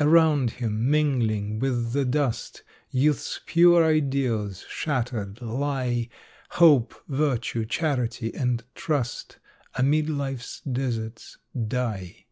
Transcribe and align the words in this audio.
Around 0.00 0.50
him, 0.50 0.90
mingling 0.90 1.60
with 1.60 1.92
the 1.92 2.04
dust, 2.04 2.64
Youth's 2.90 3.38
pure 3.46 3.84
ideals, 3.84 4.64
shattered, 4.68 5.40
lie; 5.40 6.08
Hope, 6.58 6.92
virtue, 7.06 7.64
charity 7.64 8.34
and 8.34 8.64
trust 8.74 9.38
Amid 9.76 10.08
life's 10.10 10.60
deserts 10.62 11.38
die. 11.56 12.26